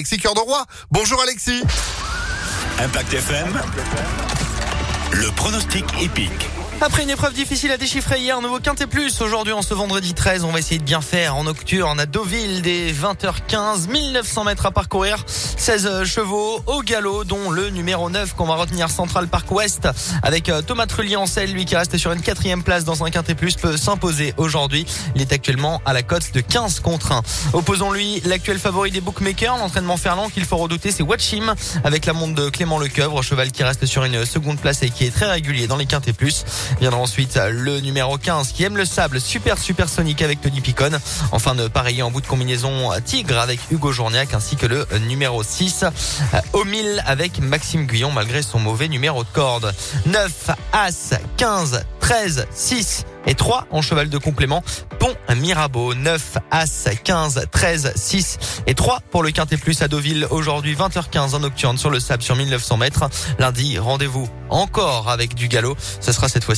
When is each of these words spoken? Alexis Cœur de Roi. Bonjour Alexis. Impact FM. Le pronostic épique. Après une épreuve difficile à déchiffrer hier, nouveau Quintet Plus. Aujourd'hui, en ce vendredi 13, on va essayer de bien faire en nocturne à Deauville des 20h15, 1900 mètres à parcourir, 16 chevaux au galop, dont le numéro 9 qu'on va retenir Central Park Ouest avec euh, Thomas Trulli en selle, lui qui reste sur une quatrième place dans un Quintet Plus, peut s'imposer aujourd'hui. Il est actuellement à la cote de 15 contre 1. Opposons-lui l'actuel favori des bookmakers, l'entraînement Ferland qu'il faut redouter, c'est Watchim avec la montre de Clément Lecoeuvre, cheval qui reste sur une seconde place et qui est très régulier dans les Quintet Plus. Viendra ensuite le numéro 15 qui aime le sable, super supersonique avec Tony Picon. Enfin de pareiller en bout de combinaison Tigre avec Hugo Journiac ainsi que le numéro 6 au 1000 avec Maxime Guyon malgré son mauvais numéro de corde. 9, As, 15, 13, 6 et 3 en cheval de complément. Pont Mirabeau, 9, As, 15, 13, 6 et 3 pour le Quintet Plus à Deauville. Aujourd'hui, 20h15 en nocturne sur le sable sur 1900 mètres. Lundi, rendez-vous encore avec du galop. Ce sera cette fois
Alexis 0.00 0.18
Cœur 0.18 0.34
de 0.34 0.38
Roi. 0.38 0.64
Bonjour 0.92 1.20
Alexis. 1.20 1.60
Impact 2.78 3.14
FM. 3.14 3.60
Le 5.10 5.28
pronostic 5.32 5.84
épique. 6.00 6.48
Après 6.80 7.02
une 7.02 7.10
épreuve 7.10 7.32
difficile 7.32 7.72
à 7.72 7.76
déchiffrer 7.76 8.20
hier, 8.20 8.40
nouveau 8.40 8.60
Quintet 8.60 8.86
Plus. 8.86 9.20
Aujourd'hui, 9.20 9.52
en 9.52 9.62
ce 9.62 9.74
vendredi 9.74 10.14
13, 10.14 10.44
on 10.44 10.52
va 10.52 10.60
essayer 10.60 10.78
de 10.78 10.84
bien 10.84 11.00
faire 11.00 11.34
en 11.34 11.42
nocturne 11.42 11.98
à 11.98 12.06
Deauville 12.06 12.62
des 12.62 12.92
20h15, 12.92 13.88
1900 13.88 14.44
mètres 14.44 14.66
à 14.66 14.70
parcourir, 14.70 15.24
16 15.58 16.04
chevaux 16.04 16.62
au 16.66 16.82
galop, 16.82 17.24
dont 17.24 17.50
le 17.50 17.70
numéro 17.70 18.08
9 18.08 18.34
qu'on 18.34 18.46
va 18.46 18.54
retenir 18.54 18.88
Central 18.90 19.26
Park 19.26 19.50
Ouest 19.50 19.88
avec 20.22 20.48
euh, 20.48 20.62
Thomas 20.62 20.86
Trulli 20.86 21.16
en 21.16 21.26
selle, 21.26 21.52
lui 21.52 21.64
qui 21.64 21.74
reste 21.74 21.98
sur 21.98 22.12
une 22.12 22.20
quatrième 22.20 22.62
place 22.62 22.84
dans 22.84 23.04
un 23.04 23.10
Quintet 23.10 23.34
Plus, 23.34 23.56
peut 23.56 23.76
s'imposer 23.76 24.34
aujourd'hui. 24.36 24.86
Il 25.16 25.20
est 25.20 25.32
actuellement 25.32 25.82
à 25.84 25.92
la 25.92 26.02
cote 26.02 26.32
de 26.32 26.40
15 26.40 26.80
contre 26.80 27.12
1. 27.12 27.22
Opposons-lui 27.54 28.20
l'actuel 28.24 28.58
favori 28.58 28.92
des 28.92 29.00
bookmakers, 29.00 29.58
l'entraînement 29.58 29.96
Ferland 29.96 30.30
qu'il 30.30 30.44
faut 30.44 30.56
redouter, 30.56 30.92
c'est 30.92 31.02
Watchim 31.02 31.54
avec 31.82 32.06
la 32.06 32.12
montre 32.12 32.34
de 32.34 32.48
Clément 32.50 32.78
Lecoeuvre, 32.78 33.22
cheval 33.22 33.50
qui 33.50 33.64
reste 33.64 33.84
sur 33.84 34.04
une 34.04 34.24
seconde 34.24 34.58
place 34.58 34.82
et 34.82 34.90
qui 34.90 35.04
est 35.04 35.10
très 35.10 35.30
régulier 35.30 35.66
dans 35.66 35.76
les 35.76 35.86
Quintet 35.86 36.12
Plus. 36.12 36.44
Viendra 36.80 37.00
ensuite 37.00 37.38
le 37.50 37.80
numéro 37.80 38.16
15 38.16 38.52
qui 38.52 38.62
aime 38.62 38.76
le 38.76 38.84
sable, 38.84 39.20
super 39.20 39.58
supersonique 39.58 40.22
avec 40.22 40.40
Tony 40.40 40.60
Picon. 40.60 40.92
Enfin 41.32 41.56
de 41.56 41.66
pareiller 41.66 42.02
en 42.02 42.12
bout 42.12 42.20
de 42.20 42.26
combinaison 42.26 42.90
Tigre 43.04 43.38
avec 43.38 43.58
Hugo 43.70 43.90
Journiac 43.90 44.32
ainsi 44.34 44.56
que 44.56 44.66
le 44.66 44.86
numéro 45.08 45.42
6 45.48 45.84
au 46.52 46.64
1000 46.64 47.02
avec 47.06 47.40
Maxime 47.40 47.86
Guyon 47.86 48.12
malgré 48.12 48.42
son 48.42 48.58
mauvais 48.58 48.88
numéro 48.88 49.24
de 49.24 49.28
corde. 49.32 49.74
9, 50.06 50.50
As, 50.72 51.14
15, 51.36 51.84
13, 52.00 52.46
6 52.50 53.04
et 53.26 53.34
3 53.34 53.66
en 53.70 53.82
cheval 53.82 54.08
de 54.08 54.18
complément. 54.18 54.62
Pont 54.98 55.14
Mirabeau, 55.36 55.94
9, 55.94 56.38
As, 56.50 56.88
15, 57.04 57.46
13, 57.50 57.92
6 57.94 58.38
et 58.66 58.74
3 58.74 59.00
pour 59.10 59.22
le 59.22 59.30
Quintet 59.30 59.56
Plus 59.56 59.82
à 59.82 59.88
Deauville. 59.88 60.26
Aujourd'hui, 60.30 60.74
20h15 60.74 61.34
en 61.34 61.40
nocturne 61.40 61.78
sur 61.78 61.90
le 61.90 62.00
sable 62.00 62.22
sur 62.22 62.36
1900 62.36 62.76
mètres. 62.76 63.08
Lundi, 63.38 63.78
rendez-vous 63.78 64.28
encore 64.50 65.10
avec 65.10 65.34
du 65.34 65.48
galop. 65.48 65.76
Ce 66.00 66.12
sera 66.12 66.28
cette 66.28 66.44
fois 66.44 66.54